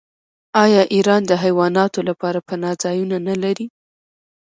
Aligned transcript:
آیا 0.63 0.81
ایران 0.95 1.21
د 1.27 1.31
حیواناتو 1.43 1.99
لپاره 2.09 2.39
پناه 2.47 2.75
ځایونه 2.83 3.17
نلري؟ 3.27 3.65